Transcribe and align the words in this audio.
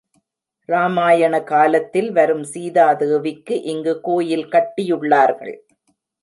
ராமாயண 0.69 1.43
காலத்தில் 1.43 2.09
வரும் 2.11 2.43
சீதா 2.43 2.87
தேவிக்கு 2.93 3.61
இங்கு 3.63 3.93
கோயில் 4.01 4.47
கட்டியுள்ளார்கள். 4.47 5.55